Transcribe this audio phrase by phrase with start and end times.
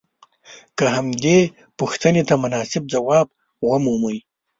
[0.77, 1.37] که همدې
[1.79, 3.27] پوښتنې ته مناسب ځواب
[3.67, 4.17] ومومئ.